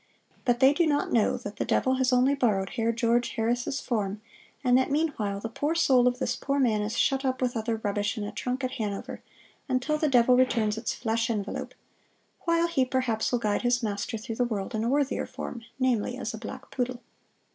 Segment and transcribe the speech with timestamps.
[0.45, 4.19] But they do not know that the devil has only borrowed Herr George Harris' form,
[4.63, 7.75] and that meanwhile the poor soul of this poor man is shut up with other
[7.83, 9.21] rubbish in a trunk at Hanover,
[9.69, 11.75] until the devil returns its flesh envelope,
[12.45, 16.17] while he perhaps will guide his master through the world in a worthier form namely
[16.17, 17.03] as a black poodle."